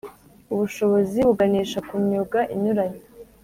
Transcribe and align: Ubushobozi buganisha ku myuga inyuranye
Ubushobozi 0.53 1.17
buganisha 1.27 1.79
ku 1.87 1.95
myuga 2.03 2.39
inyuranye 2.55 3.01